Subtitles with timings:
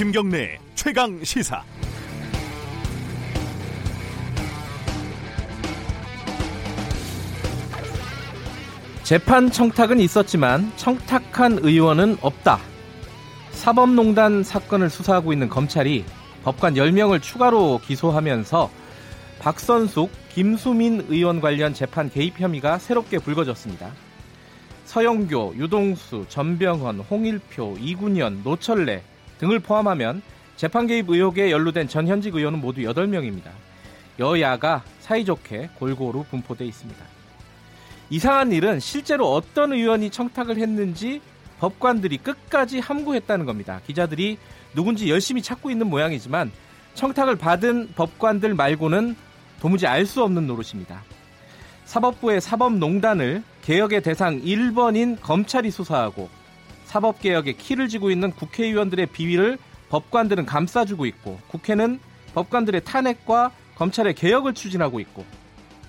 [0.00, 1.62] 김경래 최강 시사.
[9.02, 12.60] 재판 청탁은 있었지만 청탁한 의원은 없다.
[13.50, 16.06] 사법농단 사건을 수사하고 있는 검찰이
[16.44, 18.70] 법관 10명을 추가로 기소하면서
[19.38, 23.92] 박선숙, 김수민 의원 관련 재판 개입 혐의가 새롭게 불거졌습니다.
[24.86, 29.02] 서영교, 유동수, 전병헌, 홍일표, 이군현, 노철래
[29.40, 30.22] 등을 포함하면
[30.56, 33.50] 재판 개입 의혹에 연루된 전 현직 의원은 모두 8명입니다.
[34.18, 37.02] 여야가 사이좋게 골고루 분포돼 있습니다.
[38.10, 41.22] 이상한 일은 실제로 어떤 의원이 청탁을 했는지
[41.58, 43.80] 법관들이 끝까지 함구했다는 겁니다.
[43.86, 44.36] 기자들이
[44.74, 46.52] 누군지 열심히 찾고 있는 모양이지만
[46.94, 49.16] 청탁을 받은 법관들 말고는
[49.60, 51.02] 도무지 알 수 없는 노릇입니다.
[51.84, 56.28] 사법부의 사법농단을 개혁의 대상 1번인 검찰이 수사하고
[56.90, 59.58] 사법개혁의 키를 쥐고 있는 국회의원들의 비위를
[59.90, 62.00] 법관들은 감싸주고 있고 국회는
[62.34, 65.24] 법관들의 탄핵과 검찰의 개혁을 추진하고 있고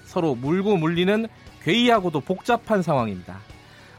[0.06, 1.28] 서로 물고 물리는
[1.64, 3.40] 괴이하고도 복잡한 상황입니다.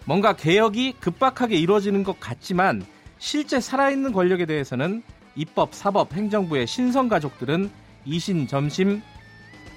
[0.05, 2.85] 뭔가 개혁이 급박하게 이루어지는 것 같지만
[3.19, 5.03] 실제 살아있는 권력에 대해서는
[5.35, 7.71] 입법, 사법, 행정부의 신성 가족들은
[8.05, 9.03] 이신점심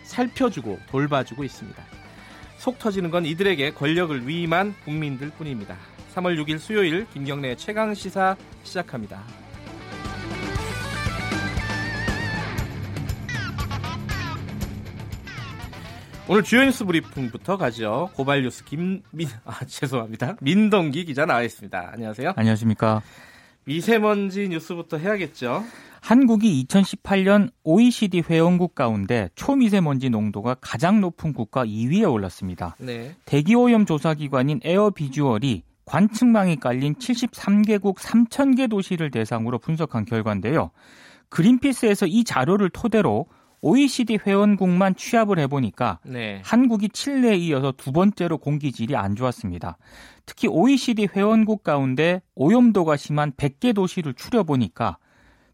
[0.03, 1.83] 살펴주고 돌봐주고 있습니다.
[2.57, 5.75] 속 터지는 건 이들에게 권력을 위임한 국민들 뿐입니다.
[6.15, 9.21] 3월 6일 수요일 김경래 최강 시사 시작합니다.
[16.27, 18.09] 오늘 주요 뉴스 브리핑부터 가죠.
[18.13, 19.01] 고발 뉴스 김민
[19.43, 20.37] 아 죄송합니다.
[20.41, 21.91] 민동기 기자 나와 있습니다.
[21.93, 22.33] 안녕하세요.
[22.35, 23.01] 안녕하십니까.
[23.65, 25.65] 미세먼지 뉴스부터 해야겠죠.
[25.99, 32.75] 한국이 2018년 OECD 회원국 가운데 초미세먼지 농도가 가장 높은 국가 2위에 올랐습니다.
[32.79, 33.15] 네.
[33.25, 40.71] 대기오염 조사기관인 에어비주얼이 관측망이 깔린 73개국 3,000개 도시를 대상으로 분석한 결과인데요.
[41.29, 43.27] 그린피스에서 이 자료를 토대로
[43.61, 46.39] OECD 회원국만 취합을 해보니까 네.
[46.43, 49.77] 한국이 칠레에 이어서 두 번째로 공기질이 안 좋았습니다.
[50.25, 54.97] 특히 OECD 회원국 가운데 오염도가 심한 100개 도시를 추려보니까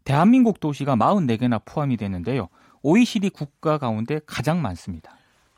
[0.04, 2.48] 대한민국 도시가 44개나 포함이 되는데요.
[2.82, 5.16] OECD 국가 가운데 가장 많습니다.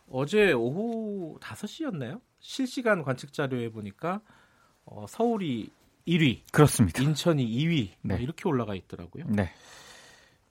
[0.08, 2.20] 어제 오후 5시였나요?
[2.38, 4.20] 실시간 관측 자료에 보니까
[4.86, 5.70] 어, 서울이
[6.06, 7.02] 1위, 그렇습니다.
[7.02, 8.18] 인천이 2위 네.
[8.20, 9.24] 이렇게 올라가 있더라고요.
[9.28, 9.50] 네.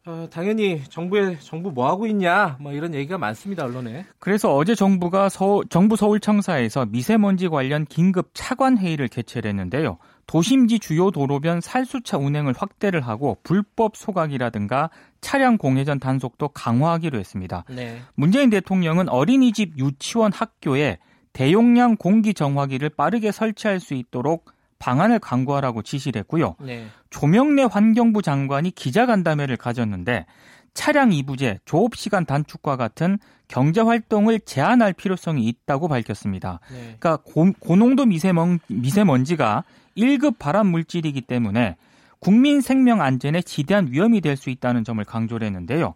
[0.06, 4.06] 어, 당연히 정부에 정부 뭐 하고 있냐 뭐 이런 얘기가 많습니다 언론에.
[4.20, 9.98] 그래서 어제 정부가 서, 정부 서울 청사에서 미세먼지 관련 긴급 차관 회의를 개최를 했는데요.
[10.28, 14.90] 도심지 주요 도로변 살수차 운행을 확대를 하고 불법 소각이라든가
[15.22, 17.64] 차량 공회전 단속도 강화하기로 했습니다.
[17.70, 18.02] 네.
[18.16, 20.98] 문재인 대통령은 어린이집, 유치원, 학교에
[21.34, 26.56] 대용량 공기 정화기를 빠르게 설치할 수 있도록 방안을 강구하라고 지시를 했고요.
[26.60, 26.86] 네.
[27.10, 30.26] 조명래 환경부 장관이 기자간담회를 가졌는데
[30.74, 36.60] 차량 이부제, 조업 시간 단축과 같은 경제 활동을 제한할 필요성이 있다고 밝혔습니다.
[36.72, 36.96] 네.
[37.00, 39.64] 그러니까 고, 고농도 미세먼, 미세먼지가
[39.96, 41.76] 1급 발암 물질이기 때문에
[42.20, 45.94] 국민 생명 안전에 지대한 위험이 될 수 있다는 점을 강조를 했는데요.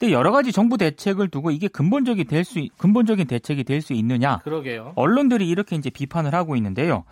[0.00, 4.38] 근데 여러 가지 정부 대책을 두고 이게 근본적이 될 수 근본적인 대책이 될 수 있느냐?
[4.38, 4.92] 그러게요.
[4.96, 7.04] 언론들이 이렇게 이제 비판을 하고 있는데요.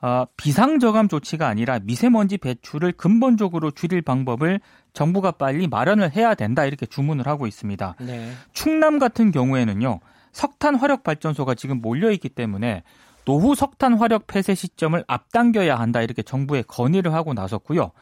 [0.00, 4.58] 어, 비상저감 조치가 아니라 미세먼지 배출을 근본적으로 줄일 방법을
[4.92, 7.94] 정부가 빨리 마련을 해야 된다 이렇게 주문을 하고 있습니다.
[8.00, 8.32] 네.
[8.52, 10.00] 충남 같은 경우에는요
[10.32, 12.82] 석탄 화력 발전소가 지금 몰려 있기 때문에
[13.24, 17.92] 노후 석탄 화력 폐쇄 시점을 앞당겨야 한다 이렇게 정부에 건의를 하고 나섰고요.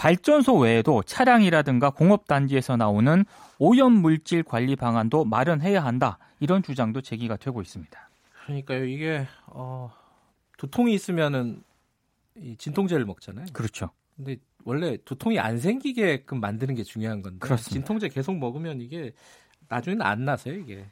[0.00, 3.26] 발전소 외에도 차량이라든가 공업단지에서 나오는
[3.58, 8.10] 오염 물질 관리 방안도 마련해야 한다 이런 주장도 제기가 되고 있습니다.
[8.46, 9.92] 그러니까요 이게 어,
[10.56, 11.62] 두통이 있으면은
[12.34, 13.44] 이 진통제를 먹잖아요.
[13.52, 13.90] 그렇죠.
[14.16, 17.70] 근데 원래 두통이 안 생기게끔 만드는 게 중요한 건데 그렇습니다.
[17.70, 19.12] 진통제 계속 먹으면 이게
[19.68, 20.86] 나중에는 안 나서요, 이게.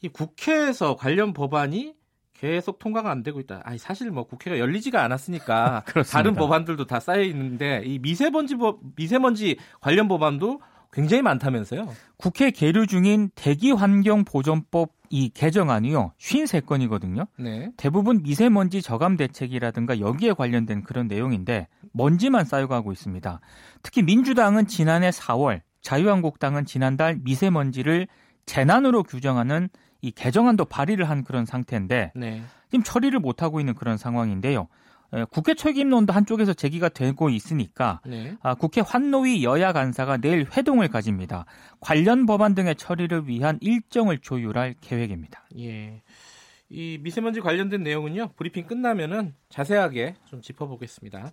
[0.00, 1.95] 이 국회에서 관련 법안이
[2.40, 3.62] 계속 통과가 안 되고 있다.
[3.64, 9.56] 아니 사실 뭐 국회가 열리지가 않았으니까 다른 법안들도 다 쌓여 있는데 이 미세먼지 법 미세먼지
[9.80, 10.60] 관련 법안도
[10.92, 11.88] 굉장히 많다면서요.
[12.16, 16.12] 국회 계류 중인 대기환경보전법 이 개정안이요.
[16.18, 17.26] 53건이거든요.
[17.38, 17.70] 네.
[17.76, 23.40] 대부분 미세먼지 저감 대책이라든가 여기에 관련된 그런 내용인데 먼지만 쌓여가고 있습니다.
[23.82, 28.08] 특히 민주당은 지난해 4월, 자유한국당은 지난달 미세먼지를
[28.46, 29.68] 재난으로 규정하는
[30.06, 32.42] 이 개정안도 발의를 한 그런 상태인데 네.
[32.70, 34.68] 지금 처리를 못 하고 있는 그런 상황인데요.
[35.30, 38.36] 국회 책임론도 한쪽에서 제기가 되고 있으니까 네.
[38.40, 41.44] 아, 국회 환노위 여야 간사가 내일 회동을 가집니다.
[41.80, 45.44] 관련 법안 등의 처리를 위한 일정을 조율할 계획입니다.
[45.58, 46.02] 예.
[46.68, 48.30] 이 미세먼지 관련된 내용은요.
[48.36, 51.32] 브리핑 끝나면은 자세하게 좀 짚어보겠습니다.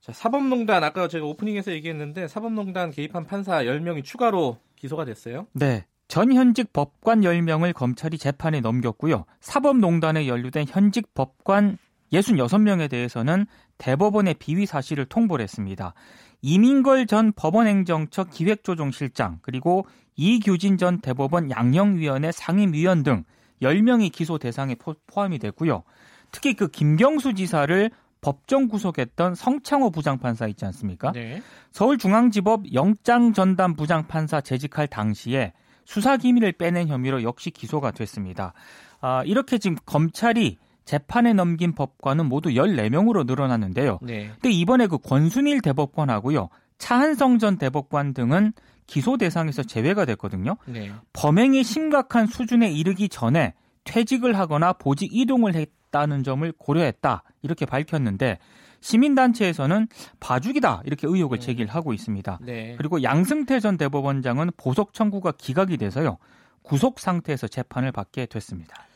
[0.00, 5.46] 자, 사법농단 아까 제가 오프닝에서 얘기했는데 사법농단 개입한 판사 10명이 추가로 기소가 됐어요.
[5.52, 5.86] 네.
[6.10, 9.26] 전 현직 법관 10명을 검찰이 재판에 넘겼고요.
[9.38, 11.78] 사법농단에 연루된 현직 법관
[12.12, 13.46] 66명에 대해서는
[13.78, 15.94] 대법원의 비위 사실을 통보를 했습니다.
[16.42, 19.86] 이민걸 전 법원행정처 기획조정실장 그리고
[20.16, 23.22] 이규진 전 대법원 양형위원회 상임위원 등
[23.62, 24.74] 10명이 기소 대상에
[25.06, 25.84] 포함이 됐고요.
[26.32, 27.88] 특히 그 김경수 지사를
[28.20, 31.12] 법정 구속했던 성창호 부장판사 있지 않습니까?
[31.12, 31.40] 네.
[31.70, 35.52] 서울중앙지법 영장 전담 부장판사 재직할 당시에
[35.90, 38.52] 수사 기밀을 빼낸 혐의로 역시 기소가 됐습니다.
[39.00, 43.98] 아, 이렇게 지금 검찰이 재판에 넘긴 법관은 모두 14명으로 늘어났는데요.
[44.00, 44.28] 네.
[44.34, 46.48] 근데 이번에 그 권순일 대법관하고요.
[46.78, 48.52] 차한성 전 대법관 등은
[48.86, 50.58] 기소 대상에서 제외가 됐거든요.
[50.66, 50.92] 네.
[51.12, 57.24] 범행이 심각한 수준에 이르기 전에 퇴직을 하거나 보직 이동을 했다는 점을 고려했다.
[57.42, 58.38] 이렇게 밝혔는데
[58.80, 59.88] 시민단체에서는
[60.20, 61.46] 봐주기다 이렇게 의혹을 네.
[61.46, 62.40] 제기를 하고 있습니다.
[62.42, 62.74] 네.
[62.76, 66.18] 그리고 양승태 전 대법원장은 보석 청구가 기각이 돼서요.
[66.62, 68.86] 구속 상태에서 재판을 받게 됐습니다.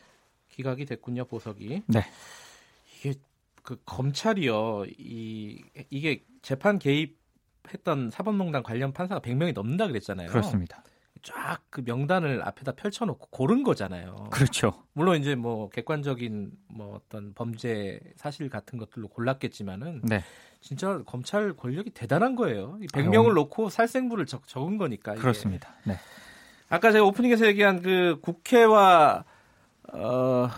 [0.48, 1.82] 기각이 됐군요, 보석이.
[1.86, 2.04] 네.
[2.98, 3.14] 이게
[3.62, 4.84] 그 검찰이요.
[4.98, 10.28] 이 이게 재판 개입했던 사법농단 관련 판사가 100명이 넘는다 그랬잖아요.
[10.28, 10.84] 그렇습니다.
[11.24, 14.28] 쫙 그 명단을 앞에다 펼쳐놓고 고른 거잖아요.
[14.30, 14.84] 그렇죠.
[14.92, 20.22] 물론 이제 뭐 객관적인 뭐 어떤 범죄 사실 같은 것들로 골랐겠지만은 네.
[20.60, 22.78] 진짜 검찰 권력이 대단한 거예요.
[22.92, 25.14] 100명을 아, 놓고 살생부를 적, 적은 거니까.
[25.14, 25.20] 이게.
[25.20, 25.74] 그렇습니다.
[25.84, 25.98] 네.
[26.68, 29.24] 아까 제가 오프닝에서 얘기한 그 국회와
[29.92, 30.48] 어,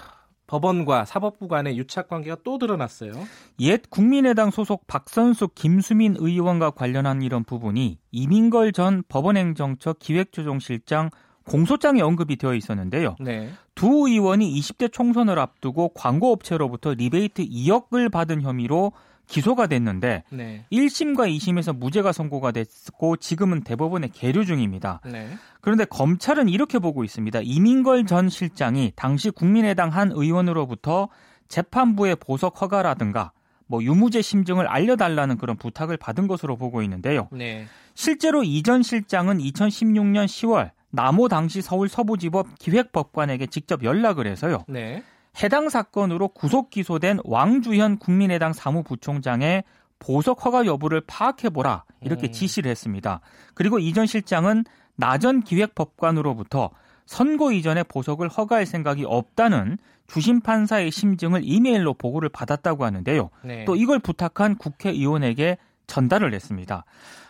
[0.47, 3.13] 법원과 사법부 간의 유착 관계가 또 드러났어요.
[3.61, 11.11] 옛 국민의당 소속 박선숙 김수민 의원과 관련한 이런 부분이 이민걸 전 법원행정처 기획조정실장
[11.47, 13.17] 공소장에 언급이 되어 있었는데요.
[13.21, 13.51] 네.
[13.75, 18.93] 두 의원이 20대 총선을 앞두고 광고업체로부터 리베이트 2억을 받은 혐의로
[19.27, 20.65] 기소가 됐는데 네.
[20.73, 25.01] 1심과 2심에서 무죄가 선고가 됐고 지금은 대법원에 계류 중입니다.
[25.05, 25.29] 네.
[25.61, 27.41] 그런데 검찰은 이렇게 보고 있습니다.
[27.43, 31.09] 이민걸 전 실장이 당시 국민의당 한 의원으로부터
[31.49, 33.33] 재판부의 보석 허가라든가
[33.69, 37.29] 뭐 유무죄 심증을 알려달라는 그런 부탁을 받은 것으로 보고 있는데요.
[37.33, 37.67] 네.
[37.95, 44.65] 실제로 이 전 실장은 2016년 10월 남호 당시 서울 서부지법 기획법관에게 직접 연락을 해서요.
[44.69, 45.03] 네.
[45.43, 49.65] 해당 사건으로 구속 기소된 왕주현 국민의당 사무부총장의
[49.99, 52.33] 보석 허가 여부를 파악해보라 이렇게 음.
[52.33, 53.21] 지시를 했습니다.
[53.55, 54.65] 그리고 이 전 실장은
[54.97, 56.71] 나전 기획법관으로부터
[57.07, 63.31] 선고 이전에 보석을 허가할 생각이 없다는 주심 판사의 심증을 이메일로 보고를 받았다고 하는데요.
[63.45, 63.65] 네.
[63.65, 66.85] 또 이걸 부탁한 국회의원에게 전달을 했습니다.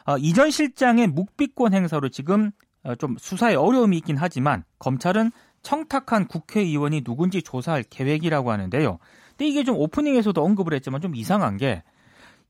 [0.06, 2.50] 어, 이전 실장의 묵비권 행사로 지금
[2.85, 5.31] 어, 좀 수사에 어려움이 있긴 하지만 검찰은
[5.67, 9.01] 청탁한 국회의원이 누군지 조사할 계획이라고 하는데요.
[9.31, 11.83] 근데 이게 좀 오프닝에서도 언급을 했지만 좀 이상한 게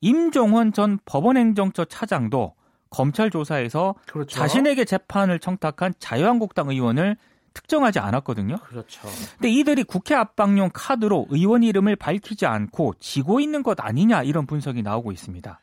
[0.02, 2.54] 임종원 전 법원행정처 차장도
[2.90, 4.38] 검찰 조사에서 그렇죠.
[4.38, 7.16] 자신에게 재판을 청탁한 자유한국당 의원을
[7.54, 8.58] 특정하지 않았거든요.
[8.58, 9.08] 그렇죠.
[9.38, 14.82] 근데 이들이 국회 압박용 카드로 의원 이름을 밝히지 않고 지고 있는 것 아니냐 이런 분석이
[14.82, 15.58] 나오고 있습니다.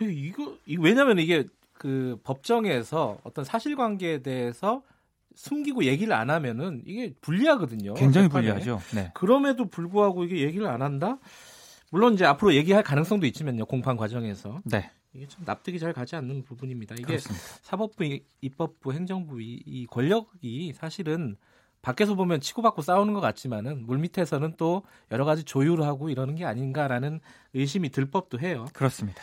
[0.00, 1.44] 이거 왜냐하면 이게
[1.74, 4.82] 그 법정에서 어떤 사실관계에 대해서
[5.34, 7.94] 숨기고 얘기를 안 하면은 이게 불리하거든요.
[7.94, 8.48] 굉장히 재판에.
[8.48, 8.80] 불리하죠.
[8.94, 9.10] 네.
[9.14, 11.18] 그럼에도 불구하고 이게 얘기를 안 한다?
[11.90, 13.64] 물론 이제 앞으로 얘기할 가능성도 있지만요.
[13.66, 14.60] 공판 과정에서.
[14.64, 14.90] 네.
[15.12, 16.94] 이게 좀 납득이 잘 가지 않는 부분입니다.
[16.94, 17.44] 이게 그렇습니다.
[17.62, 21.36] 사법부, 입법부, 행정부 이, 이 권력이 사실은
[21.82, 26.44] 밖에서 보면 치고받고 싸우는 것 같지만은 물 밑에서는 또 여러 가지 조율을 하고 이러는 게
[26.44, 27.20] 아닌가라는
[27.54, 28.66] 의심이 들 법도 해요.
[28.72, 29.20] 그렇습니다.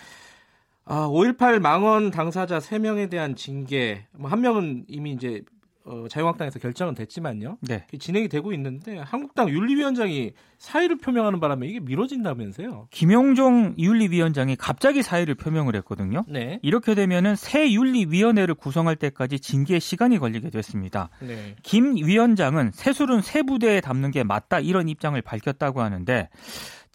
[0.84, 5.42] 아, 5.18 망원 당사자 3명에 대한 징계, 뭐 한 명은 이미 이제
[5.88, 7.58] 어, 자유한국당에서 결정은 됐지만요.
[7.62, 7.86] 네.
[7.98, 12.88] 진행이 되고 있는데 한국당 윤리위원장이 사의를 표명하는 바람에 이게 미뤄진다면서요.
[12.92, 16.24] 김용종 윤리위원장이 갑자기 사의를 표명을 했거든요.
[16.28, 16.60] 네.
[16.62, 21.10] 이렇게 되면은 새 윤리위원회를 구성할 때까지 징계 시간이 걸리게 됐습니다.
[21.22, 21.56] 네.
[21.64, 26.30] 김 위원장은 새술은 새 부대에 담는 게 맞다 이런 입장을 밝혔다고 하는데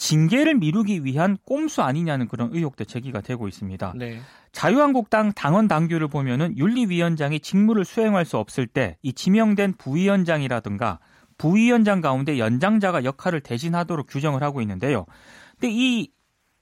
[0.02, 3.94] 징계를 미루기 위한 꼼수 아니냐는 그런 의혹도 제기가 되고 있습니다.
[3.97, 4.18] 네.
[4.50, 10.99] 자유한국당 당원 당규를 보면은 윤리위원장이 직무를 수행할 수 없을 때 이 지명된 부위원장이라든가
[11.38, 15.06] 부위원장 가운데 연장자가 역할을 대신하도록 규정을 하고 있는데요.
[15.52, 16.11] 근데 이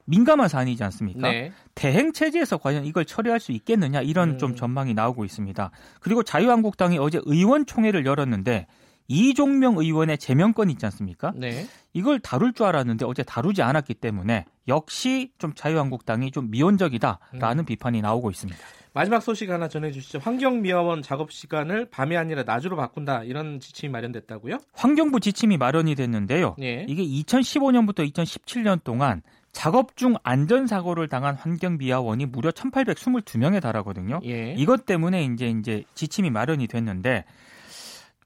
[0.05, 1.31] 민감한 사안이지 않습니까?
[1.31, 1.53] 네.
[1.75, 4.39] 대행 체제에서 과연 이걸 처리할 수 있겠느냐 이런 음.
[4.39, 5.71] 좀 전망이 나오고 있습니다.
[6.01, 8.67] 그리고 자유한국당이 어제 의원총회를 열었는데
[9.11, 11.33] 이종명 의원의 제명권 있지 않습니까?
[11.35, 11.67] 네.
[11.93, 17.65] 이걸 다룰 줄 알았는데 어제 다루지 않았기 때문에 역시 좀 자유한국당이 좀 미온적이다라는 음.
[17.65, 18.61] 비판이 나오고 있습니다.
[18.93, 20.21] 마지막 소식 하나 전해주시죠.
[20.21, 24.59] 환경미화원 작업 시간을 밤이 아니라 낮으로 바꾼다 이런 지침이 마련됐다고요?
[24.75, 26.55] 환경부 지침이 마련이 됐는데요.
[26.61, 26.87] 예.
[26.89, 34.21] 이게 2015년부터 2017년 동안 작업 중 안전사고를 당한 환경미화원이 무려 1,822명에 달하거든요.
[34.25, 34.55] 예.
[34.57, 37.25] 이것 때문에 이제 이제 지침이 마련이 됐는데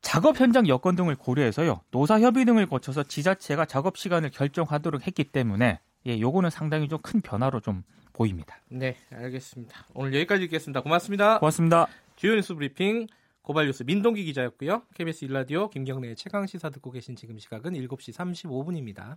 [0.04, 1.80] 작업 현장 여건 등을 고려해서요.
[1.90, 7.20] 노사 협의 등을 거쳐서 지자체가 작업 시간을 결정하도록 했기 때문에 예, 요거는 상당히 좀 큰
[7.20, 7.82] 변화로 좀
[8.12, 8.56] 보입니다.
[8.68, 9.86] 네, 알겠습니다.
[9.94, 10.82] 오늘 여기까지 듣겠습니다.
[10.82, 11.38] 고맙습니다.
[11.40, 11.86] 고맙습니다.
[12.16, 13.08] 주요 뉴스 브리핑
[13.42, 14.82] 고발 뉴스 민동기 기자였고요.
[14.94, 19.16] KBS 일라디오 김경래의 최강 시사 듣고 계신 지금 시각은 7시 35분입니다.